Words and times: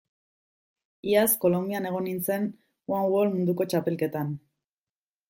Iaz 1.09 1.33
Kolonbian 1.43 1.87
egon 1.89 2.07
nintzen 2.07 2.47
one 2.97 3.13
wall 3.15 3.33
munduko 3.35 3.69
txapelketan. 3.75 4.33